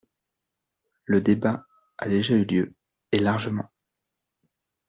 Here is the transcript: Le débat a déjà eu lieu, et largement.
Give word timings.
Le 1.05 1.21
débat 1.21 1.67
a 1.99 2.09
déjà 2.09 2.33
eu 2.33 2.43
lieu, 2.43 2.73
et 3.11 3.19
largement. 3.19 3.69